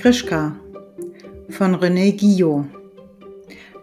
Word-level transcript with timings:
Grischka 0.00 0.58
von 1.50 1.74
René 1.74 2.18
Guillot. 2.18 2.64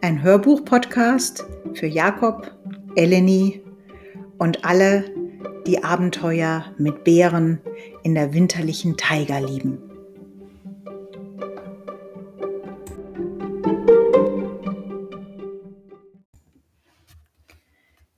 Ein 0.01 0.23
Hörbuch-Podcast 0.23 1.45
für 1.75 1.85
Jakob, 1.85 2.57
Eleni 2.95 3.61
und 4.39 4.65
alle, 4.65 5.13
die 5.67 5.83
Abenteuer 5.83 6.73
mit 6.79 7.03
Bären 7.03 7.61
in 8.01 8.15
der 8.15 8.33
winterlichen 8.33 8.97
Taiga 8.97 9.37
lieben. 9.37 9.77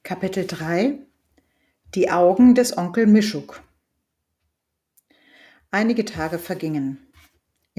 Kapitel 0.04 0.48
3 0.48 1.00
Die 1.96 2.10
Augen 2.10 2.56
des 2.56 2.78
Onkel 2.78 3.08
Mischuk 3.08 3.62
Einige 5.70 6.06
Tage 6.06 6.40
vergingen. 6.40 7.09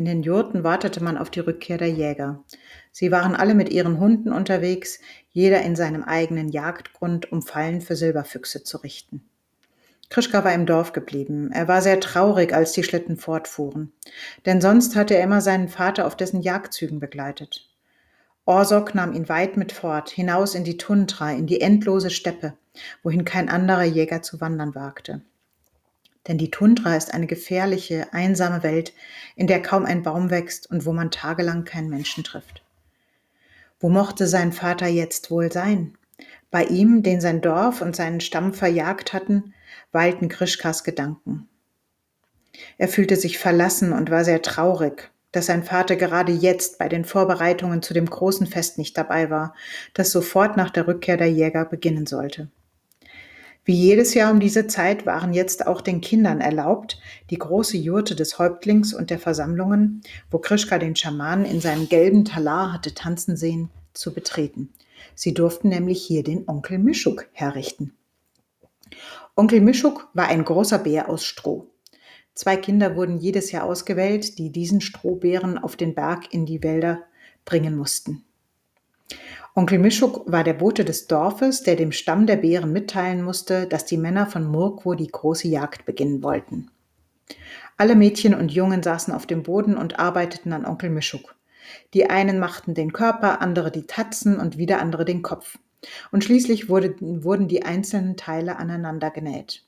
In 0.01 0.07
den 0.07 0.23
Jurten 0.23 0.65
wartete 0.65 1.05
man 1.05 1.19
auf 1.19 1.29
die 1.29 1.41
Rückkehr 1.41 1.77
der 1.77 1.91
Jäger. 1.91 2.43
Sie 2.91 3.13
waren 3.13 3.37
alle 3.37 3.55
mit 3.55 3.69
ihren 3.69 4.01
Hunden 4.01 4.33
unterwegs, 4.33 4.99
jeder 5.29 5.61
in 5.61 5.77
seinem 5.77 6.05
eigenen 6.05 6.49
Jagdgrund, 6.49 7.31
um 7.31 7.43
Fallen 7.43 7.83
für 7.83 7.97
Silberfüchse 7.97 8.65
zu 8.65 8.79
richten. 8.79 9.29
Krischka 10.09 10.43
war 10.43 10.55
im 10.55 10.65
Dorf 10.65 10.95
geblieben. 10.95 11.51
Er 11.53 11.69
war 11.69 11.83
sehr 11.83 12.01
traurig, 12.01 12.55
als 12.55 12.73
die 12.73 12.83
Schlitten 12.83 13.19
fortfuhren. 13.19 13.93
Denn 14.47 14.63
sonst 14.63 14.97
hatte 14.97 15.15
er 15.15 15.23
immer 15.23 15.43
seinen 15.43 15.69
Vater 15.69 16.07
auf 16.07 16.17
dessen 16.17 16.41
Jagdzügen 16.41 16.99
begleitet. 16.99 17.69
Orsok 18.47 18.95
nahm 18.95 19.13
ihn 19.13 19.29
weit 19.29 19.59
mit 19.59 19.71
fort, 19.71 20.09
hinaus 20.09 20.55
in 20.55 20.65
die 20.65 20.79
Tundra, 20.79 21.31
in 21.31 21.47
die 21.47 21.61
endlose 21.61 22.09
Steppe, 22.09 22.55
wohin 23.03 23.27
kein 23.27 23.51
anderer 23.51 23.85
Jäger 23.85 24.23
zu 24.23 24.41
wandern 24.41 24.75
wagte. 24.75 25.21
Denn 26.29 26.39
die 26.39 26.51
Tundra 26.51 26.97
ist 26.97 27.15
eine 27.15 27.27
gefährliche, 27.27 28.13
einsame 28.13 28.63
Welt, 28.63 28.93
in 29.37 29.47
der 29.47 29.63
kaum 29.63 29.85
ein 29.85 30.03
Baum 30.03 30.31
wächst 30.31 30.71
und 30.71 30.85
wo 30.85 30.93
man 30.93 31.11
tagelang 31.11 31.65
keinen 31.65 31.89
Menschen 31.89 32.25
trifft. 32.25 32.63
Wo 33.79 33.89
mochte 33.89 34.27
sein 34.27 34.53
Vater 34.53 34.87
jetzt 34.87 35.31
wohl 35.31 35.51
sein? 35.51 35.97
Bei 36.51 36.65
ihm, 36.65 37.03
den 37.03 37.21
sein 37.21 37.41
Dorf 37.41 37.81
und 37.81 37.97
seinen 37.97 38.21
Stamm 38.21 38.53
verjagt 38.53 39.13
hatten, 39.13 39.55
weilten 39.93 40.29
Krischkas 40.29 40.85
Gedanken. 40.85 41.49
Er 42.77 42.89
fühlte 42.89 43.17
sich 43.17 43.39
verlassen 43.39 43.93
und 43.93 44.11
war 44.11 44.25
sehr 44.25 44.43
traurig, 44.43 45.11
dass 45.33 45.47
sein 45.47 45.63
Vater 45.63 45.97
gerade 45.97 46.33
jetzt 46.33 46.79
bei 46.79 46.89
den 46.89 47.05
Vorbereitungen 47.05 47.83
zu 47.83 47.95
dem 47.95 48.07
großen 48.07 48.47
Fest 48.47 48.79
nicht 48.79 48.99
dabei 48.99 49.31
war, 49.31 49.55
das 49.95 50.11
sofort 50.11 50.57
nach 50.57 50.71
der 50.71 50.87
Rückkehr 50.87 51.17
der 51.17 51.31
Jäger 51.31 51.65
beginnen 51.65 52.07
sollte. 52.07 52.51
Wie 53.71 53.77
jedes 53.77 54.15
Jahr 54.15 54.33
um 54.33 54.41
diese 54.41 54.67
Zeit 54.67 55.07
waren 55.07 55.33
jetzt 55.33 55.69
auch 55.69 55.81
den 55.81 56.01
Kindern 56.01 56.41
erlaubt, 56.41 57.01
die 57.31 57.39
große 57.39 57.77
Jurte 57.77 58.17
des 58.17 58.37
Häuptlings 58.37 58.93
und 58.93 59.11
der 59.11 59.21
Versammlungen, 59.21 60.03
wo 60.29 60.39
Krischka 60.39 60.77
den 60.77 60.97
Schamanen 60.97 61.45
in 61.45 61.61
seinem 61.61 61.89
gelben 61.89 62.25
Talar 62.25 62.73
hatte 62.73 62.95
tanzen 62.95 63.37
sehen, 63.37 63.71
zu 63.95 64.13
betreten. 64.13 64.71
Sie 65.15 65.35
durften 65.35 65.69
nämlich 65.69 66.05
hier 66.05 66.25
den 66.25 66.49
Onkel 66.49 66.81
Mischuk 66.81 67.29
herrichten. 67.31 67.95
Onkel 69.37 69.61
Mischuk 69.61 70.09
war 70.15 70.27
ein 70.27 70.45
großer 70.45 70.81
Bär 70.81 71.09
aus 71.09 71.25
Stroh. 71.25 71.69
Zwei 72.35 72.57
Kinder 72.57 72.97
wurden 72.97 73.21
jedes 73.21 73.53
Jahr 73.53 73.63
ausgewählt, 73.63 74.41
die 74.41 74.51
diesen 74.51 74.81
Strohbären 74.81 75.59
auf 75.59 75.77
den 75.77 75.95
Berg 75.95 76.35
in 76.35 76.45
die 76.45 76.65
Wälder 76.65 77.05
bringen 77.45 77.77
mussten. 77.77 78.25
Onkel 79.57 79.81
Mischuk 79.81 80.31
war 80.31 80.45
der 80.45 80.55
Bote 80.55 80.85
des 80.85 81.09
Dorfes, 81.09 81.65
der 81.65 81.75
dem 81.75 81.91
Stamm 81.91 82.27
der 82.27 82.37
Bären 82.37 82.73
mitteilen 82.73 83.23
musste, 83.23 83.67
dass 83.67 83.85
die 83.85 83.97
Männer 83.97 84.27
von 84.27 84.45
Murkwo 84.45 84.95
die 84.95 85.09
große 85.09 85.49
Jagd 85.49 85.85
beginnen 85.87 86.23
wollten. 86.23 86.71
Alle 87.77 87.97
Mädchen 87.97 88.35
und 88.35 88.53
Jungen 88.53 88.85
saßen 88.85 89.13
auf 89.13 89.27
dem 89.27 89.43
Boden 89.43 89.77
und 89.77 89.99
arbeiteten 89.99 90.53
an 90.53 90.65
Onkel 90.65 90.91
Mischuk. 90.91 91.35
Die 91.95 92.09
einen 92.09 92.39
machten 92.39 92.75
den 92.75 92.93
Körper, 92.93 93.41
andere 93.41 93.73
die 93.73 93.87
Tatzen 93.87 94.39
und 94.39 94.57
wieder 94.57 94.81
andere 94.81 95.05
den 95.05 95.23
Kopf. 95.23 95.59
Und 96.13 96.23
schließlich 96.23 96.69
wurde, 96.69 96.95
wurden 97.01 97.49
die 97.49 97.65
einzelnen 97.65 98.17
Teile 98.17 98.57
aneinander 98.57 99.11
genäht. 99.11 99.65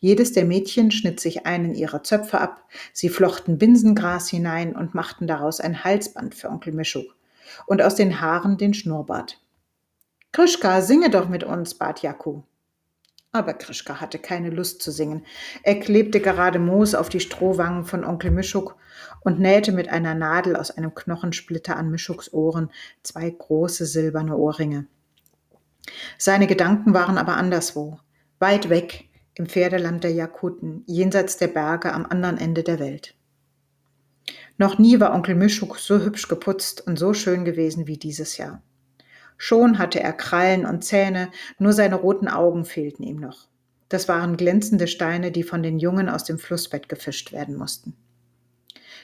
Jedes 0.00 0.32
der 0.32 0.44
Mädchen 0.44 0.90
schnitt 0.90 1.18
sich 1.18 1.46
einen 1.46 1.74
ihrer 1.74 2.02
Zöpfe 2.02 2.40
ab, 2.40 2.62
sie 2.92 3.08
flochten 3.08 3.56
Binsengras 3.56 4.28
hinein 4.28 4.76
und 4.76 4.94
machten 4.94 5.26
daraus 5.26 5.60
ein 5.60 5.82
Halsband 5.82 6.34
für 6.34 6.50
Onkel 6.50 6.74
Mischuk 6.74 7.17
und 7.66 7.82
aus 7.82 7.94
den 7.94 8.20
Haaren 8.20 8.56
den 8.56 8.74
Schnurrbart. 8.74 9.40
Krischka, 10.32 10.80
singe 10.82 11.10
doch 11.10 11.28
mit 11.28 11.44
uns, 11.44 11.74
bat 11.74 12.02
Jaku. 12.02 12.42
Aber 13.32 13.52
Krischka 13.54 14.00
hatte 14.00 14.18
keine 14.18 14.50
Lust 14.50 14.82
zu 14.82 14.90
singen. 14.90 15.26
Er 15.62 15.78
klebte 15.80 16.20
gerade 16.20 16.58
Moos 16.58 16.94
auf 16.94 17.08
die 17.08 17.20
Strohwangen 17.20 17.84
von 17.84 18.04
Onkel 18.04 18.30
Mischuk 18.30 18.76
und 19.20 19.38
nähte 19.38 19.72
mit 19.72 19.88
einer 19.88 20.14
Nadel 20.14 20.56
aus 20.56 20.70
einem 20.70 20.94
Knochensplitter 20.94 21.76
an 21.76 21.90
Mischuks 21.90 22.32
Ohren 22.32 22.70
zwei 23.02 23.28
große 23.28 23.84
silberne 23.84 24.36
Ohrringe. 24.36 24.86
Seine 26.16 26.46
Gedanken 26.46 26.94
waren 26.94 27.18
aber 27.18 27.36
anderswo, 27.36 27.98
weit 28.38 28.70
weg 28.70 29.08
im 29.34 29.46
Pferdeland 29.46 30.04
der 30.04 30.12
Jakuten, 30.12 30.82
jenseits 30.86 31.36
der 31.36 31.48
Berge 31.48 31.92
am 31.92 32.06
anderen 32.06 32.38
Ende 32.38 32.62
der 32.62 32.78
Welt. 32.78 33.14
Noch 34.58 34.76
nie 34.78 34.98
war 34.98 35.14
Onkel 35.14 35.36
Mischuk 35.36 35.78
so 35.78 36.00
hübsch 36.00 36.26
geputzt 36.26 36.84
und 36.86 36.98
so 36.98 37.14
schön 37.14 37.44
gewesen 37.44 37.86
wie 37.86 37.96
dieses 37.96 38.36
Jahr. 38.36 38.60
Schon 39.36 39.78
hatte 39.78 40.00
er 40.00 40.12
Krallen 40.12 40.66
und 40.66 40.84
Zähne, 40.84 41.30
nur 41.60 41.72
seine 41.72 41.94
roten 41.94 42.26
Augen 42.26 42.64
fehlten 42.64 43.04
ihm 43.04 43.20
noch. 43.20 43.46
Das 43.88 44.08
waren 44.08 44.36
glänzende 44.36 44.88
Steine, 44.88 45.30
die 45.30 45.44
von 45.44 45.62
den 45.62 45.78
Jungen 45.78 46.08
aus 46.08 46.24
dem 46.24 46.40
Flussbett 46.40 46.88
gefischt 46.88 47.32
werden 47.32 47.56
mussten. 47.56 47.96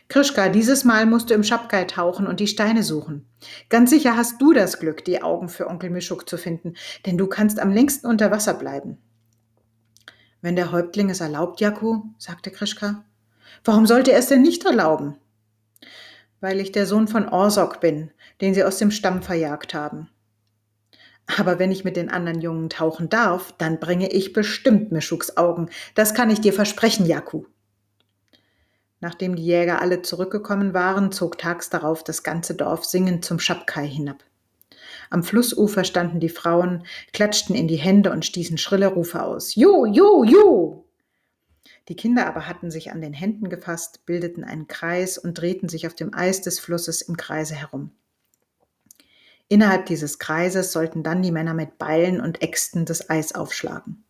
Krischka, 0.08 0.48
dieses 0.48 0.84
Mal 0.84 1.06
musst 1.06 1.30
du 1.30 1.34
im 1.34 1.44
Schapkai 1.44 1.84
tauchen 1.84 2.26
und 2.26 2.40
die 2.40 2.48
Steine 2.48 2.82
suchen. 2.82 3.24
Ganz 3.70 3.90
sicher 3.90 4.16
hast 4.16 4.42
du 4.42 4.52
das 4.52 4.80
Glück, 4.80 5.04
die 5.04 5.22
Augen 5.22 5.48
für 5.48 5.68
Onkel 5.68 5.88
Mischuk 5.88 6.28
zu 6.28 6.36
finden, 6.36 6.74
denn 7.06 7.16
du 7.16 7.28
kannst 7.28 7.60
am 7.60 7.70
längsten 7.70 8.08
unter 8.08 8.32
Wasser 8.32 8.54
bleiben. 8.54 8.98
Wenn 10.42 10.56
der 10.56 10.72
Häuptling 10.72 11.10
es 11.10 11.20
erlaubt, 11.20 11.60
Jaku, 11.60 12.02
sagte 12.18 12.50
Krischka. 12.50 13.04
Warum 13.64 13.86
sollte 13.86 14.12
er 14.12 14.18
es 14.18 14.26
denn 14.26 14.42
nicht 14.42 14.64
erlauben? 14.66 15.16
Weil 16.40 16.60
ich 16.60 16.72
der 16.72 16.86
Sohn 16.86 17.08
von 17.08 17.28
Orsok 17.28 17.80
bin, 17.80 18.10
den 18.40 18.54
sie 18.54 18.64
aus 18.64 18.78
dem 18.78 18.90
Stamm 18.90 19.22
verjagt 19.22 19.74
haben. 19.74 20.08
Aber 21.38 21.58
wenn 21.58 21.72
ich 21.72 21.84
mit 21.84 21.96
den 21.96 22.10
anderen 22.10 22.40
Jungen 22.40 22.68
tauchen 22.68 23.08
darf, 23.08 23.52
dann 23.56 23.80
bringe 23.80 24.10
ich 24.10 24.32
bestimmt 24.32 24.92
Mischuks 24.92 25.36
Augen. 25.36 25.70
Das 25.94 26.14
kann 26.14 26.30
ich 26.30 26.40
dir 26.40 26.52
versprechen, 26.52 27.06
Jaku. 27.06 27.44
Nachdem 29.00 29.36
die 29.36 29.44
Jäger 29.44 29.80
alle 29.80 30.02
zurückgekommen 30.02 30.74
waren, 30.74 31.12
zog 31.12 31.38
tags 31.38 31.70
darauf 31.70 32.04
das 32.04 32.22
ganze 32.22 32.54
Dorf 32.54 32.84
singend 32.84 33.24
zum 33.24 33.38
Schapkai 33.38 33.86
hinab. 33.86 34.24
Am 35.10 35.22
Flussufer 35.22 35.84
standen 35.84 36.20
die 36.20 36.28
Frauen, 36.28 36.84
klatschten 37.12 37.54
in 37.54 37.68
die 37.68 37.76
Hände 37.76 38.10
und 38.10 38.24
stießen 38.24 38.58
schrille 38.58 38.88
Rufe 38.88 39.22
aus. 39.22 39.54
Jo, 39.54 39.86
jo, 39.86 40.24
jo! 40.24 40.83
Die 41.88 41.96
Kinder 41.96 42.26
aber 42.26 42.46
hatten 42.46 42.70
sich 42.70 42.92
an 42.92 43.00
den 43.00 43.12
Händen 43.12 43.48
gefasst, 43.48 44.06
bildeten 44.06 44.44
einen 44.44 44.66
Kreis 44.68 45.18
und 45.18 45.34
drehten 45.38 45.68
sich 45.68 45.86
auf 45.86 45.94
dem 45.94 46.14
Eis 46.14 46.40
des 46.40 46.58
Flusses 46.58 47.02
im 47.02 47.16
Kreise 47.16 47.54
herum. 47.54 47.90
Innerhalb 49.48 49.86
dieses 49.86 50.18
Kreises 50.18 50.72
sollten 50.72 51.02
dann 51.02 51.22
die 51.22 51.30
Männer 51.30 51.54
mit 51.54 51.78
Beilen 51.78 52.20
und 52.20 52.42
Äxten 52.42 52.86
das 52.86 53.10
Eis 53.10 53.34
aufschlagen. 53.34 54.04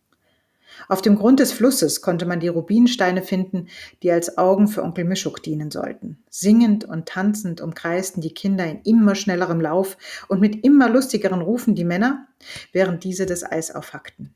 Auf 0.89 1.03
dem 1.03 1.17
Grund 1.17 1.41
des 1.41 1.53
Flusses 1.53 2.03
konnte 2.03 2.27
man 2.27 2.41
die 2.41 2.49
Rubinsteine 2.49 3.23
finden, 3.23 3.69
die 4.03 4.11
als 4.11 4.39
Augen 4.39 4.69
für 4.69 4.83
Onkel 4.83 5.05
Mischuk 5.05 5.43
dienen 5.43 5.71
sollten. 5.71 6.19
Singend 6.31 6.85
und 6.85 7.07
tanzend 7.07 7.61
umkreisten 7.61 8.23
die 8.23 8.35
Kinder 8.35 8.67
in 8.67 8.81
immer 8.83 9.15
schnellerem 9.15 9.61
Lauf 9.61 9.97
und 10.29 10.41
mit 10.41 10.65
immer 10.65 10.89
lustigeren 10.89 11.43
Rufen 11.43 11.75
die 11.75 11.85
Männer, 11.85 12.27
während 12.73 13.05
diese 13.05 13.27
das 13.27 13.45
Eis 13.45 13.71
aufhackten. 13.71 14.35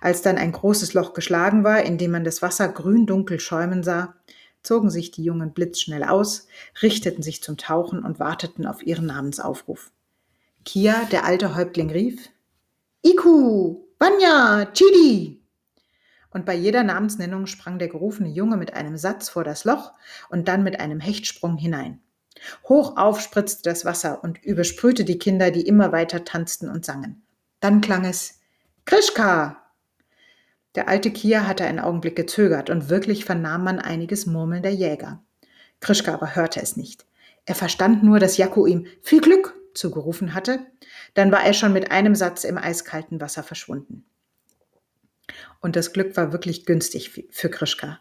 Als 0.00 0.22
dann 0.22 0.38
ein 0.38 0.52
großes 0.52 0.94
Loch 0.94 1.12
geschlagen 1.12 1.64
war, 1.64 1.82
in 1.82 1.98
dem 1.98 2.10
man 2.10 2.24
das 2.24 2.42
Wasser 2.42 2.68
grün-dunkel 2.68 3.40
schäumen 3.40 3.82
sah, 3.82 4.14
zogen 4.62 4.90
sich 4.90 5.10
die 5.10 5.24
Jungen 5.24 5.52
blitzschnell 5.52 6.04
aus, 6.04 6.46
richteten 6.82 7.22
sich 7.22 7.42
zum 7.42 7.56
Tauchen 7.56 8.04
und 8.04 8.18
warteten 8.18 8.66
auf 8.66 8.82
ihren 8.82 9.06
Namensaufruf. 9.06 9.90
Kia, 10.64 11.04
der 11.10 11.24
alte 11.24 11.54
Häuptling, 11.54 11.90
rief 11.90 12.28
Iku, 13.02 13.84
Vanya, 13.98 14.66
Chidi! 14.72 15.40
Und 16.32 16.44
bei 16.46 16.54
jeder 16.54 16.84
Namensnennung 16.84 17.46
sprang 17.46 17.78
der 17.78 17.88
gerufene 17.88 18.28
Junge 18.28 18.56
mit 18.56 18.74
einem 18.74 18.96
Satz 18.96 19.28
vor 19.28 19.42
das 19.42 19.64
Loch 19.64 19.92
und 20.28 20.48
dann 20.48 20.62
mit 20.62 20.78
einem 20.78 21.00
Hechtsprung 21.00 21.56
hinein. 21.56 22.00
Hoch 22.68 22.96
auf 22.96 23.20
spritzte 23.20 23.68
das 23.68 23.84
Wasser 23.84 24.22
und 24.22 24.42
übersprühte 24.44 25.04
die 25.04 25.18
Kinder, 25.18 25.50
die 25.50 25.66
immer 25.66 25.92
weiter 25.92 26.24
tanzten 26.24 26.68
und 26.68 26.84
sangen. 26.84 27.22
Dann 27.58 27.80
klang 27.80 28.04
es 28.04 28.40
Krischka, 28.84 29.59
der 30.74 30.88
alte 30.88 31.10
Kia 31.10 31.46
hatte 31.46 31.64
einen 31.64 31.80
Augenblick 31.80 32.16
gezögert 32.16 32.70
und 32.70 32.88
wirklich 32.88 33.24
vernahm 33.24 33.64
man 33.64 33.78
einiges 33.78 34.26
Murmeln 34.26 34.62
der 34.62 34.74
Jäger. 34.74 35.22
Krischka 35.80 36.14
aber 36.14 36.34
hörte 36.36 36.60
es 36.60 36.76
nicht. 36.76 37.06
Er 37.46 37.54
verstand 37.54 38.02
nur, 38.02 38.20
dass 38.20 38.36
Jakko 38.36 38.66
ihm 38.66 38.86
viel 39.02 39.20
Glück 39.20 39.56
zugerufen 39.74 40.34
hatte, 40.34 40.60
dann 41.14 41.32
war 41.32 41.44
er 41.44 41.54
schon 41.54 41.72
mit 41.72 41.90
einem 41.90 42.14
Satz 42.14 42.44
im 42.44 42.58
eiskalten 42.58 43.20
Wasser 43.20 43.42
verschwunden. 43.42 44.04
Und 45.60 45.76
das 45.76 45.92
Glück 45.92 46.16
war 46.16 46.32
wirklich 46.32 46.66
günstig 46.66 47.10
für 47.30 47.48
Krischka. 47.50 48.00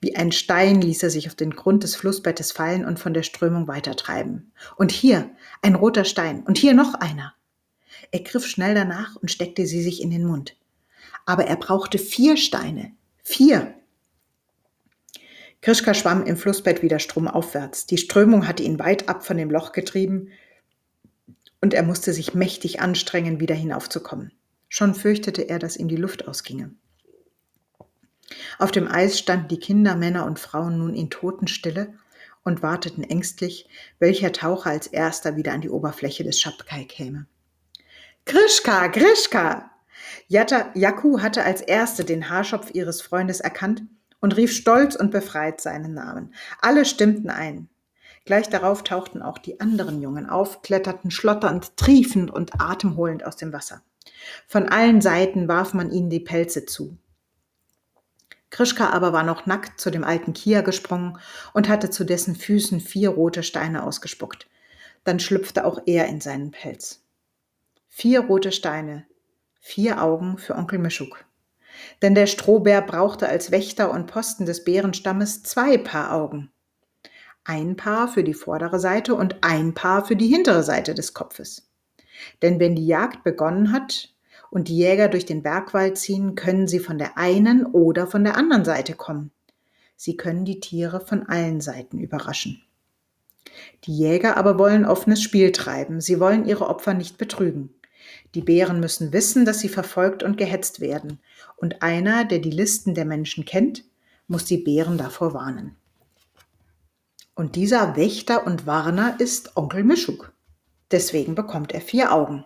Wie 0.00 0.14
ein 0.16 0.32
Stein 0.32 0.80
ließ 0.80 1.02
er 1.02 1.10
sich 1.10 1.26
auf 1.28 1.34
den 1.34 1.50
Grund 1.50 1.82
des 1.82 1.96
Flussbettes 1.96 2.52
fallen 2.52 2.84
und 2.84 2.98
von 2.98 3.14
der 3.14 3.22
Strömung 3.22 3.66
weitertreiben. 3.66 4.52
Und 4.76 4.92
hier 4.92 5.30
ein 5.62 5.74
roter 5.74 6.04
Stein 6.04 6.44
und 6.44 6.58
hier 6.58 6.74
noch 6.74 6.94
einer. 6.94 7.34
Er 8.10 8.20
griff 8.20 8.46
schnell 8.46 8.74
danach 8.74 9.16
und 9.16 9.30
steckte 9.30 9.66
sie 9.66 9.82
sich 9.82 10.00
in 10.00 10.10
den 10.10 10.24
Mund. 10.24 10.56
Aber 11.26 11.44
er 11.46 11.56
brauchte 11.56 11.98
vier 11.98 12.36
Steine. 12.36 12.92
Vier. 13.22 13.74
Krischka 15.62 15.94
schwamm 15.94 16.26
im 16.26 16.36
Flussbett 16.36 16.82
wieder 16.82 16.98
stromaufwärts. 16.98 17.86
Die 17.86 17.96
Strömung 17.96 18.46
hatte 18.46 18.62
ihn 18.62 18.78
weit 18.78 19.08
ab 19.08 19.24
von 19.24 19.38
dem 19.38 19.50
Loch 19.50 19.72
getrieben 19.72 20.28
und 21.62 21.72
er 21.72 21.82
musste 21.82 22.12
sich 22.12 22.34
mächtig 22.34 22.82
anstrengen, 22.82 23.40
wieder 23.40 23.54
hinaufzukommen. 23.54 24.32
Schon 24.68 24.94
fürchtete 24.94 25.48
er, 25.48 25.58
dass 25.58 25.78
ihm 25.78 25.88
die 25.88 25.96
Luft 25.96 26.28
ausginge. 26.28 26.74
Auf 28.58 28.70
dem 28.70 28.88
Eis 28.88 29.18
standen 29.18 29.48
die 29.48 29.58
Kinder, 29.58 29.96
Männer 29.96 30.26
und 30.26 30.38
Frauen 30.38 30.76
nun 30.76 30.94
in 30.94 31.08
Totenstille 31.08 31.94
und 32.42 32.62
warteten 32.62 33.02
ängstlich, 33.02 33.66
welcher 33.98 34.32
Taucher 34.32 34.70
als 34.70 34.86
erster 34.86 35.36
wieder 35.36 35.52
an 35.52 35.62
die 35.62 35.70
Oberfläche 35.70 36.24
des 36.24 36.40
Schabkai 36.40 36.84
käme. 36.84 37.26
Grischka, 38.26 38.88
Grischka! 38.88 39.70
Jatta, 40.28 40.70
Jaku 40.74 41.20
hatte 41.20 41.44
als 41.44 41.60
erste 41.60 42.04
den 42.04 42.28
Haarschopf 42.28 42.74
ihres 42.74 43.02
Freundes 43.02 43.40
erkannt 43.40 43.82
und 44.20 44.36
rief 44.36 44.52
stolz 44.52 44.94
und 44.96 45.10
befreit 45.10 45.60
seinen 45.60 45.94
Namen. 45.94 46.34
Alle 46.60 46.84
stimmten 46.84 47.30
ein. 47.30 47.68
Gleich 48.24 48.48
darauf 48.48 48.82
tauchten 48.82 49.20
auch 49.20 49.38
die 49.38 49.60
anderen 49.60 50.00
Jungen 50.00 50.28
auf, 50.28 50.62
kletterten 50.62 51.10
schlotternd, 51.10 51.76
triefend 51.76 52.30
und 52.30 52.58
atemholend 52.58 53.26
aus 53.26 53.36
dem 53.36 53.52
Wasser. 53.52 53.82
Von 54.46 54.68
allen 54.68 55.00
Seiten 55.00 55.46
warf 55.46 55.74
man 55.74 55.90
ihnen 55.90 56.08
die 56.08 56.20
Pelze 56.20 56.64
zu. 56.64 56.96
Krischka 58.48 58.90
aber 58.90 59.12
war 59.12 59.24
noch 59.24 59.46
nackt 59.46 59.80
zu 59.80 59.90
dem 59.90 60.04
alten 60.04 60.32
Kia 60.32 60.60
gesprungen 60.60 61.18
und 61.52 61.68
hatte 61.68 61.90
zu 61.90 62.04
dessen 62.04 62.36
Füßen 62.36 62.80
vier 62.80 63.10
rote 63.10 63.42
Steine 63.42 63.82
ausgespuckt. 63.82 64.46
Dann 65.02 65.18
schlüpfte 65.20 65.64
auch 65.66 65.82
er 65.86 66.06
in 66.06 66.20
seinen 66.20 66.50
Pelz. 66.50 67.02
Vier 67.88 68.20
rote 68.20 68.52
Steine, 68.52 69.06
vier 69.64 70.02
Augen 70.02 70.36
für 70.36 70.56
Onkel 70.56 70.78
Mischuk. 70.78 71.24
Denn 72.02 72.14
der 72.14 72.26
Strohbär 72.26 72.82
brauchte 72.82 73.26
als 73.26 73.50
Wächter 73.50 73.90
und 73.90 74.06
Posten 74.06 74.44
des 74.44 74.62
Bärenstammes 74.62 75.42
zwei 75.42 75.78
Paar 75.78 76.12
Augen. 76.12 76.52
Ein 77.44 77.74
Paar 77.74 78.08
für 78.08 78.22
die 78.22 78.34
vordere 78.34 78.78
Seite 78.78 79.14
und 79.14 79.42
ein 79.42 79.72
Paar 79.72 80.04
für 80.04 80.16
die 80.16 80.28
hintere 80.28 80.62
Seite 80.62 80.94
des 80.94 81.14
Kopfes. 81.14 81.70
Denn 82.42 82.60
wenn 82.60 82.76
die 82.76 82.86
Jagd 82.86 83.24
begonnen 83.24 83.72
hat, 83.72 84.10
und 84.50 84.68
die 84.68 84.76
Jäger 84.76 85.08
durch 85.08 85.26
den 85.26 85.42
Bergwald 85.42 85.98
ziehen, 85.98 86.36
können 86.36 86.68
sie 86.68 86.78
von 86.78 86.96
der 86.96 87.18
einen 87.18 87.66
oder 87.66 88.06
von 88.06 88.22
der 88.22 88.36
anderen 88.36 88.64
Seite 88.64 88.94
kommen. 88.94 89.32
Sie 89.96 90.16
können 90.16 90.44
die 90.44 90.60
Tiere 90.60 91.00
von 91.00 91.24
allen 91.24 91.60
Seiten 91.60 91.98
überraschen. 91.98 92.62
Die 93.84 93.96
Jäger 93.96 94.36
aber 94.36 94.56
wollen 94.56 94.84
offenes 94.84 95.22
Spiel 95.22 95.50
treiben, 95.50 96.00
sie 96.00 96.20
wollen 96.20 96.44
ihre 96.44 96.68
Opfer 96.68 96.94
nicht 96.94 97.18
betrügen. 97.18 97.74
Die 98.34 98.42
Bären 98.42 98.80
müssen 98.80 99.12
wissen, 99.12 99.44
dass 99.44 99.60
sie 99.60 99.68
verfolgt 99.68 100.22
und 100.22 100.36
gehetzt 100.36 100.80
werden, 100.80 101.20
und 101.56 101.82
einer, 101.82 102.24
der 102.24 102.40
die 102.40 102.50
Listen 102.50 102.94
der 102.94 103.04
Menschen 103.04 103.44
kennt, 103.44 103.84
muss 104.26 104.44
die 104.44 104.58
Bären 104.58 104.98
davor 104.98 105.34
warnen. 105.34 105.76
Und 107.34 107.56
dieser 107.56 107.96
Wächter 107.96 108.46
und 108.46 108.66
Warner 108.66 109.16
ist 109.18 109.56
Onkel 109.56 109.82
Mischuk. 109.84 110.32
Deswegen 110.90 111.34
bekommt 111.34 111.72
er 111.72 111.80
vier 111.80 112.12
Augen. 112.12 112.44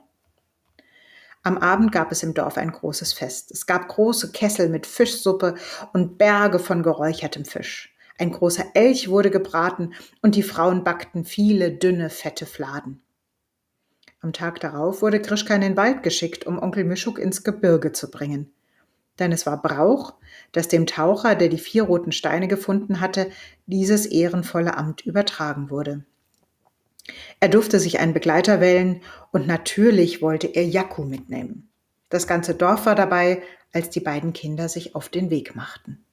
Am 1.43 1.59
Abend 1.59 1.93
gab 1.93 2.11
es 2.11 2.23
im 2.23 2.35
Dorf 2.35 2.57
ein 2.57 2.73
großes 2.73 3.13
Fest. 3.13 3.51
Es 3.51 3.67
gab 3.67 3.89
große 3.89 4.33
Kessel 4.33 4.69
mit 4.69 4.87
Fischsuppe 4.87 5.55
und 5.93 6.19
Berge 6.19 6.59
von 6.59 6.83
geräuchertem 6.83 7.45
Fisch. 7.45 7.95
Ein 8.19 8.33
großer 8.33 8.65
Elch 8.75 9.09
wurde 9.09 9.31
gebraten 9.31 9.95
und 10.23 10.35
die 10.35 10.43
Frauen 10.43 10.83
backten 10.83 11.25
viele 11.25 11.71
dünne, 11.71 12.11
fette 12.11 12.47
Fladen. 12.47 13.03
Am 14.20 14.32
Tag 14.32 14.61
darauf 14.61 15.00
wurde 15.00 15.20
Grischka 15.20 15.55
in 15.55 15.61
den 15.61 15.76
Wald 15.76 16.03
geschickt, 16.03 16.47
um 16.47 16.59
Onkel 16.61 16.85
Mischuk 16.85 17.19
ins 17.19 17.44
Gebirge 17.44 17.93
zu 17.93 18.11
bringen. 18.11 18.53
Denn 19.19 19.32
es 19.32 19.47
war 19.47 19.62
Brauch, 19.62 20.15
dass 20.53 20.69
dem 20.69 20.87
Taucher, 20.87 21.35
der 21.35 21.49
die 21.49 21.59
vier 21.59 21.85
roten 21.85 22.12
Steine 22.12 22.49
gefunden 22.49 23.00
hatte, 23.00 23.31
dieses 23.67 24.06
ehrenvolle 24.06 24.76
Amt 24.76 25.06
übertragen 25.06 25.70
wurde. 25.70 26.05
Er 27.41 27.49
durfte 27.49 27.81
sich 27.81 28.00
einen 28.00 28.12
Begleiter 28.12 28.61
wählen 28.61 29.00
und 29.32 29.47
natürlich 29.47 30.21
wollte 30.21 30.49
er 30.49 30.67
Jaku 30.67 31.05
mitnehmen. 31.05 31.69
Das 32.09 32.26
ganze 32.26 32.55
Dorf 32.55 32.87
war 32.87 32.94
dabei, 32.94 33.43
als 33.73 33.91
die 33.91 34.00
beiden 34.00 34.32
Kinder 34.32 34.69
sich 34.69 34.94
auf 34.94 35.09
den 35.09 35.31
Weg 35.31 35.55
machten. 35.55 36.05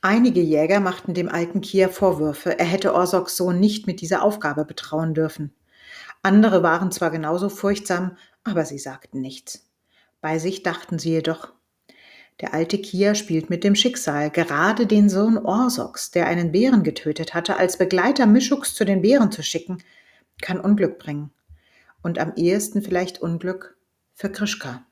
Einige 0.00 0.40
Jäger 0.40 0.80
machten 0.80 1.12
dem 1.12 1.28
alten 1.28 1.60
Kia 1.60 1.88
Vorwürfe, 1.88 2.58
er 2.58 2.66
hätte 2.66 2.94
Orsoks 2.94 3.36
Sohn 3.36 3.58
nicht 3.58 3.86
mit 3.86 4.00
dieser 4.00 4.22
Aufgabe 4.22 4.64
betrauen 4.64 5.12
dürfen. 5.12 5.52
Andere 6.22 6.62
waren 6.62 6.90
zwar 6.92 7.10
genauso 7.10 7.48
furchtsam, 7.48 8.16
aber 8.44 8.64
sie 8.64 8.78
sagten 8.78 9.20
nichts. 9.20 9.70
Bei 10.20 10.38
sich 10.38 10.62
dachten 10.62 10.98
sie 10.98 11.10
jedoch, 11.10 11.52
der 12.40 12.54
alte 12.54 12.78
Kia 12.78 13.16
spielt 13.16 13.50
mit 13.50 13.64
dem 13.64 13.74
Schicksal, 13.74 14.30
gerade 14.30 14.86
den 14.86 15.08
Sohn 15.08 15.38
Orsoks, 15.38 16.12
der 16.12 16.26
einen 16.26 16.52
Bären 16.52 16.84
getötet 16.84 17.34
hatte, 17.34 17.56
als 17.56 17.78
Begleiter 17.78 18.26
Mischuks 18.26 18.74
zu 18.74 18.84
den 18.84 19.02
Bären 19.02 19.32
zu 19.32 19.42
schicken, 19.42 19.82
kann 20.40 20.60
Unglück 20.60 21.00
bringen. 21.00 21.32
Und 22.00 22.20
am 22.20 22.32
ehesten 22.36 22.80
vielleicht 22.80 23.20
Unglück 23.20 23.76
für 24.14 24.30
Krischka. 24.30 24.86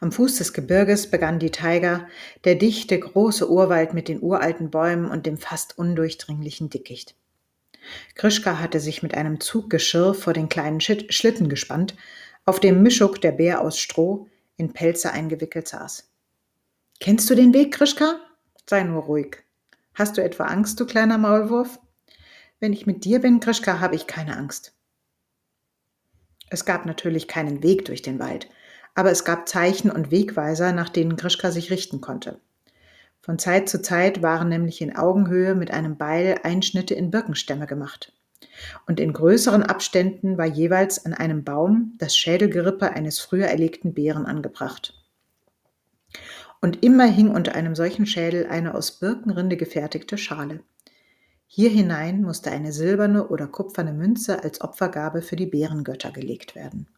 Am 0.00 0.12
Fuß 0.12 0.36
des 0.36 0.52
Gebirges 0.52 1.10
begann 1.10 1.38
die 1.38 1.50
Taiga, 1.50 2.06
der 2.44 2.56
dichte, 2.56 2.98
große 2.98 3.48
Urwald 3.50 3.94
mit 3.94 4.08
den 4.08 4.22
uralten 4.22 4.70
Bäumen 4.70 5.10
und 5.10 5.24
dem 5.24 5.38
fast 5.38 5.78
undurchdringlichen 5.78 6.68
Dickicht. 6.68 7.14
Krischka 8.14 8.58
hatte 8.58 8.80
sich 8.80 9.02
mit 9.02 9.14
einem 9.14 9.40
Zuggeschirr 9.40 10.14
vor 10.14 10.32
den 10.32 10.48
kleinen 10.48 10.80
Schlitten 10.80 11.48
gespannt, 11.48 11.94
auf 12.44 12.60
dem 12.60 12.82
Mischuk, 12.82 13.20
der 13.20 13.32
Bär 13.32 13.60
aus 13.60 13.78
Stroh, 13.78 14.28
in 14.56 14.72
Pelze 14.72 15.12
eingewickelt 15.12 15.68
saß. 15.68 16.10
Kennst 17.00 17.28
du 17.30 17.34
den 17.34 17.54
Weg, 17.54 17.74
Krischka? 17.74 18.20
Sei 18.68 18.82
nur 18.82 19.02
ruhig. 19.02 19.38
Hast 19.94 20.16
du 20.16 20.22
etwa 20.22 20.44
Angst, 20.44 20.78
du 20.80 20.86
kleiner 20.86 21.18
Maulwurf? 21.18 21.78
Wenn 22.60 22.72
ich 22.72 22.86
mit 22.86 23.04
dir 23.04 23.20
bin, 23.20 23.40
Krischka, 23.40 23.80
habe 23.80 23.96
ich 23.96 24.06
keine 24.06 24.36
Angst. 24.36 24.72
Es 26.48 26.64
gab 26.64 26.86
natürlich 26.86 27.28
keinen 27.28 27.62
Weg 27.62 27.86
durch 27.86 28.02
den 28.02 28.18
Wald, 28.18 28.48
aber 28.94 29.10
es 29.10 29.24
gab 29.24 29.48
Zeichen 29.48 29.90
und 29.90 30.10
Wegweiser, 30.10 30.72
nach 30.72 30.90
denen 30.90 31.16
Krischka 31.16 31.50
sich 31.50 31.70
richten 31.70 32.00
konnte. 32.00 32.40
Von 33.22 33.38
Zeit 33.38 33.68
zu 33.68 33.80
Zeit 33.80 34.22
waren 34.22 34.48
nämlich 34.48 34.82
in 34.82 34.94
Augenhöhe 34.94 35.54
mit 35.54 35.70
einem 35.70 35.96
Beil 35.96 36.40
Einschnitte 36.42 36.94
in 36.94 37.10
Birkenstämme 37.10 37.66
gemacht 37.66 38.12
und 38.86 39.00
in 39.00 39.12
größeren 39.12 39.62
Abständen 39.62 40.38
war 40.38 40.46
jeweils 40.46 41.04
an 41.04 41.14
einem 41.14 41.44
Baum 41.44 41.94
das 41.98 42.16
Schädelgerippe 42.16 42.90
eines 42.90 43.20
früher 43.20 43.46
erlegten 43.46 43.94
Bären 43.94 44.26
angebracht. 44.26 44.94
Und 46.60 46.84
immer 46.84 47.06
hing 47.06 47.30
unter 47.30 47.54
einem 47.54 47.74
solchen 47.74 48.06
Schädel 48.06 48.46
eine 48.46 48.74
aus 48.74 49.00
Birkenrinde 49.00 49.56
gefertigte 49.56 50.16
Schale. 50.16 50.60
Hier 51.46 51.70
hinein 51.70 52.22
musste 52.22 52.50
eine 52.50 52.72
silberne 52.72 53.28
oder 53.28 53.46
kupferne 53.46 53.92
Münze 53.92 54.42
als 54.42 54.60
Opfergabe 54.60 55.22
für 55.22 55.36
die 55.36 55.46
Bärengötter 55.46 56.12
gelegt 56.12 56.54
werden. 56.54 56.88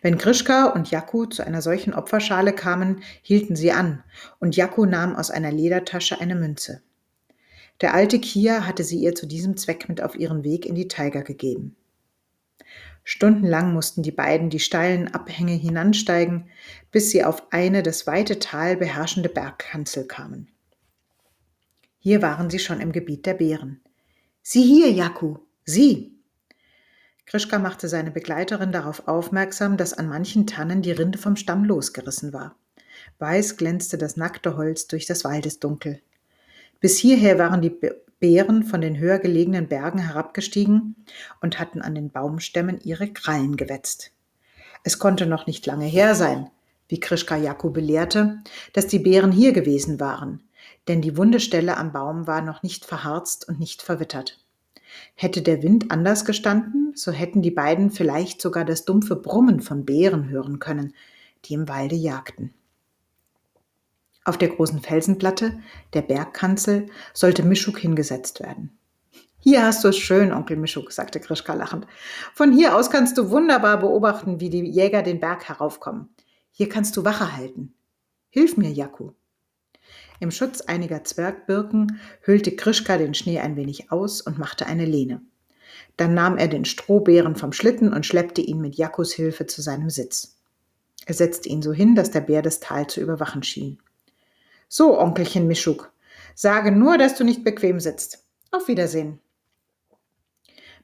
Wenn 0.00 0.18
Grischka 0.18 0.66
und 0.66 0.90
Jaku 0.90 1.26
zu 1.26 1.44
einer 1.46 1.62
solchen 1.62 1.94
Opferschale 1.94 2.52
kamen, 2.52 3.02
hielten 3.22 3.56
sie 3.56 3.72
an, 3.72 4.02
und 4.38 4.56
Jaku 4.56 4.84
nahm 4.84 5.16
aus 5.16 5.30
einer 5.30 5.52
Ledertasche 5.52 6.20
eine 6.20 6.34
Münze. 6.34 6.82
Der 7.80 7.94
alte 7.94 8.20
Kia 8.20 8.66
hatte 8.66 8.84
sie 8.84 8.98
ihr 8.98 9.14
zu 9.14 9.26
diesem 9.26 9.56
Zweck 9.56 9.88
mit 9.88 10.02
auf 10.02 10.14
ihren 10.14 10.44
Weg 10.44 10.66
in 10.66 10.74
die 10.74 10.88
Taiga 10.88 11.22
gegeben. 11.22 11.76
Stundenlang 13.04 13.72
mussten 13.72 14.02
die 14.02 14.12
beiden 14.12 14.48
die 14.50 14.60
steilen 14.60 15.12
Abhänge 15.12 15.54
hinansteigen, 15.54 16.48
bis 16.92 17.10
sie 17.10 17.24
auf 17.24 17.52
eine 17.52 17.82
das 17.82 18.06
weite 18.06 18.38
Tal 18.38 18.76
beherrschende 18.76 19.28
Bergkanzel 19.28 20.06
kamen. 20.06 20.48
Hier 21.98 22.22
waren 22.22 22.50
sie 22.50 22.58
schon 22.58 22.80
im 22.80 22.92
Gebiet 22.92 23.26
der 23.26 23.34
Bären. 23.34 23.80
Sieh 24.42 24.64
hier, 24.64 24.90
Jaku, 24.90 25.38
sieh! 25.64 26.11
Krischka 27.26 27.58
machte 27.58 27.88
seine 27.88 28.10
Begleiterin 28.10 28.72
darauf 28.72 29.08
aufmerksam, 29.08 29.76
dass 29.76 29.94
an 29.94 30.08
manchen 30.08 30.46
Tannen 30.46 30.82
die 30.82 30.92
Rinde 30.92 31.18
vom 31.18 31.36
Stamm 31.36 31.64
losgerissen 31.64 32.32
war. 32.32 32.56
Weiß 33.18 33.56
glänzte 33.56 33.98
das 33.98 34.16
nackte 34.16 34.56
Holz 34.56 34.86
durch 34.86 35.06
das 35.06 35.24
Waldesdunkel. 35.24 36.00
Bis 36.80 36.98
hierher 36.98 37.38
waren 37.38 37.62
die 37.62 37.76
Bären 38.18 38.64
von 38.64 38.80
den 38.80 38.98
höher 38.98 39.18
gelegenen 39.18 39.68
Bergen 39.68 39.98
herabgestiegen 39.98 40.96
und 41.40 41.58
hatten 41.58 41.80
an 41.80 41.94
den 41.94 42.10
Baumstämmen 42.10 42.80
ihre 42.80 43.12
Krallen 43.12 43.56
gewetzt. 43.56 44.12
Es 44.84 44.98
konnte 44.98 45.26
noch 45.26 45.46
nicht 45.46 45.64
lange 45.66 45.86
her 45.86 46.14
sein, 46.14 46.50
wie 46.88 47.00
Krischka 47.00 47.36
Jakub 47.36 47.74
belehrte, 47.74 48.40
dass 48.72 48.86
die 48.86 48.98
Bären 48.98 49.32
hier 49.32 49.52
gewesen 49.52 50.00
waren, 50.00 50.42
denn 50.88 51.00
die 51.00 51.16
wunde 51.16 51.40
Stelle 51.40 51.76
am 51.76 51.92
Baum 51.92 52.26
war 52.26 52.42
noch 52.42 52.62
nicht 52.62 52.84
verharzt 52.84 53.48
und 53.48 53.60
nicht 53.60 53.82
verwittert. 53.82 54.41
Hätte 55.14 55.42
der 55.42 55.62
Wind 55.62 55.90
anders 55.90 56.24
gestanden, 56.24 56.92
so 56.94 57.12
hätten 57.12 57.42
die 57.42 57.50
beiden 57.50 57.90
vielleicht 57.90 58.40
sogar 58.40 58.64
das 58.64 58.84
dumpfe 58.84 59.16
Brummen 59.16 59.60
von 59.60 59.84
Bären 59.84 60.28
hören 60.28 60.58
können, 60.58 60.94
die 61.44 61.54
im 61.54 61.68
Walde 61.68 61.96
jagten. 61.96 62.52
Auf 64.24 64.38
der 64.38 64.48
großen 64.48 64.80
Felsenplatte, 64.80 65.58
der 65.94 66.02
Bergkanzel, 66.02 66.86
sollte 67.12 67.42
Mischuk 67.42 67.78
hingesetzt 67.78 68.40
werden. 68.40 68.78
Hier 69.38 69.64
hast 69.64 69.82
du 69.82 69.88
es 69.88 69.98
schön, 69.98 70.32
Onkel 70.32 70.56
Mischuk, 70.56 70.92
sagte 70.92 71.18
Krischka 71.18 71.54
lachend. 71.54 71.88
Von 72.32 72.52
hier 72.52 72.76
aus 72.76 72.90
kannst 72.90 73.18
du 73.18 73.30
wunderbar 73.30 73.80
beobachten, 73.80 74.38
wie 74.38 74.50
die 74.50 74.64
Jäger 74.64 75.02
den 75.02 75.18
Berg 75.18 75.48
heraufkommen. 75.48 76.10
Hier 76.52 76.68
kannst 76.68 76.96
du 76.96 77.04
Wache 77.04 77.36
halten. 77.36 77.74
Hilf 78.30 78.56
mir, 78.56 78.70
Jaku. 78.70 79.10
Im 80.22 80.30
Schutz 80.30 80.60
einiger 80.60 81.02
Zwergbirken 81.02 82.00
hüllte 82.20 82.54
Krischka 82.54 82.96
den 82.96 83.12
Schnee 83.12 83.40
ein 83.40 83.56
wenig 83.56 83.90
aus 83.90 84.20
und 84.20 84.38
machte 84.38 84.66
eine 84.66 84.84
Lehne. 84.84 85.20
Dann 85.96 86.14
nahm 86.14 86.36
er 86.38 86.46
den 86.46 86.64
Strohbären 86.64 87.34
vom 87.34 87.52
Schlitten 87.52 87.92
und 87.92 88.06
schleppte 88.06 88.40
ihn 88.40 88.60
mit 88.60 88.76
Jakus 88.76 89.12
Hilfe 89.12 89.48
zu 89.48 89.62
seinem 89.62 89.90
Sitz. 89.90 90.36
Er 91.06 91.14
setzte 91.14 91.48
ihn 91.48 91.60
so 91.60 91.72
hin, 91.72 91.96
dass 91.96 92.12
der 92.12 92.20
Bär 92.20 92.40
das 92.40 92.60
Tal 92.60 92.86
zu 92.86 93.00
überwachen 93.00 93.42
schien. 93.42 93.78
So, 94.68 94.96
Onkelchen 94.96 95.48
Mischuk, 95.48 95.90
sage 96.36 96.70
nur, 96.70 96.98
dass 96.98 97.16
du 97.16 97.24
nicht 97.24 97.42
bequem 97.42 97.80
sitzt. 97.80 98.24
Auf 98.52 98.68
Wiedersehen. 98.68 99.18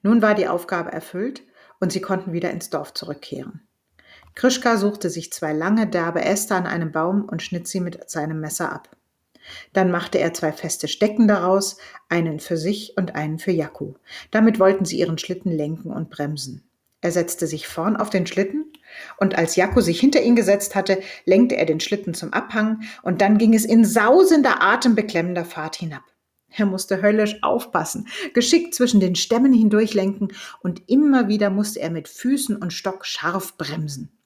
Nun 0.02 0.20
war 0.20 0.34
die 0.34 0.48
Aufgabe 0.48 0.90
erfüllt 0.90 1.42
und 1.78 1.92
sie 1.92 2.00
konnten 2.00 2.32
wieder 2.32 2.50
ins 2.50 2.70
Dorf 2.70 2.92
zurückkehren. 2.92 3.60
Krischka 4.34 4.76
suchte 4.78 5.10
sich 5.10 5.32
zwei 5.32 5.52
lange, 5.52 5.86
derbe 5.86 6.24
Äste 6.24 6.56
an 6.56 6.66
einem 6.66 6.90
Baum 6.90 7.24
und 7.24 7.40
schnitt 7.40 7.68
sie 7.68 7.78
mit 7.78 8.10
seinem 8.10 8.40
Messer 8.40 8.72
ab. 8.72 8.88
Dann 9.72 9.90
machte 9.90 10.18
er 10.18 10.34
zwei 10.34 10.52
feste 10.52 10.88
Stecken 10.88 11.28
daraus, 11.28 11.78
einen 12.08 12.40
für 12.40 12.56
sich 12.56 12.94
und 12.96 13.14
einen 13.14 13.38
für 13.38 13.52
Jaku. 13.52 13.94
Damit 14.30 14.58
wollten 14.58 14.84
sie 14.84 14.98
ihren 14.98 15.18
Schlitten 15.18 15.50
lenken 15.50 15.90
und 15.90 16.10
bremsen. 16.10 16.68
Er 17.00 17.12
setzte 17.12 17.46
sich 17.46 17.68
vorn 17.68 17.96
auf 17.96 18.10
den 18.10 18.26
Schlitten, 18.26 18.72
und 19.18 19.36
als 19.36 19.54
Jaku 19.54 19.80
sich 19.80 20.00
hinter 20.00 20.22
ihn 20.22 20.34
gesetzt 20.34 20.74
hatte, 20.74 21.00
lenkte 21.24 21.56
er 21.56 21.66
den 21.66 21.78
Schlitten 21.78 22.14
zum 22.14 22.32
Abhang, 22.32 22.82
und 23.02 23.20
dann 23.20 23.38
ging 23.38 23.54
es 23.54 23.64
in 23.64 23.84
sausender, 23.84 24.62
atembeklemmender 24.62 25.44
Fahrt 25.44 25.76
hinab. 25.76 26.02
Er 26.50 26.66
musste 26.66 27.02
höllisch 27.02 27.36
aufpassen, 27.42 28.08
geschickt 28.34 28.74
zwischen 28.74 29.00
den 29.00 29.14
Stämmen 29.14 29.52
hindurchlenken, 29.52 30.32
und 30.60 30.88
immer 30.88 31.28
wieder 31.28 31.50
musste 31.50 31.80
er 31.80 31.90
mit 31.90 32.08
Füßen 32.08 32.56
und 32.56 32.72
Stock 32.72 33.06
scharf 33.06 33.56
bremsen. 33.56 34.17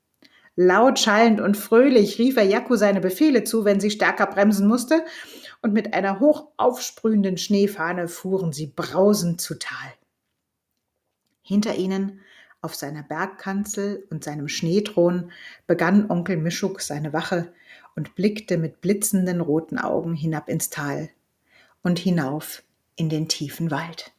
Laut 0.54 0.98
schallend 0.98 1.40
und 1.40 1.56
fröhlich 1.56 2.18
rief 2.18 2.36
er 2.36 2.44
Jaku 2.44 2.76
seine 2.76 3.00
Befehle 3.00 3.44
zu, 3.44 3.64
wenn 3.64 3.80
sie 3.80 3.90
stärker 3.90 4.26
bremsen 4.26 4.68
musste, 4.68 5.04
und 5.62 5.72
mit 5.72 5.94
einer 5.94 6.20
hoch 6.20 6.48
aufsprühenden 6.56 7.38
Schneefahne 7.38 8.08
fuhren 8.08 8.52
sie 8.52 8.66
brausend 8.66 9.40
zu 9.40 9.58
Tal. 9.58 9.92
Hinter 11.40 11.76
ihnen, 11.76 12.20
auf 12.60 12.74
seiner 12.74 13.02
Bergkanzel 13.02 14.06
und 14.10 14.24
seinem 14.24 14.48
Schneethron, 14.48 15.32
begann 15.66 16.10
Onkel 16.10 16.36
Mischuk 16.36 16.80
seine 16.80 17.12
Wache 17.12 17.52
und 17.96 18.14
blickte 18.14 18.58
mit 18.58 18.80
blitzenden 18.80 19.40
roten 19.40 19.78
Augen 19.78 20.14
hinab 20.14 20.48
ins 20.48 20.70
Tal 20.70 21.10
und 21.82 21.98
hinauf 21.98 22.62
in 22.96 23.08
den 23.08 23.28
tiefen 23.28 23.70
Wald. 23.70 24.12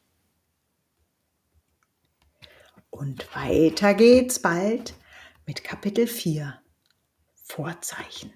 Und 2.90 3.34
weiter 3.34 3.94
geht's 3.94 4.38
bald 4.38 4.94
mit 5.46 5.64
Kapitel 5.64 6.06
4 6.06 6.60
Vorzeichen. 7.34 8.32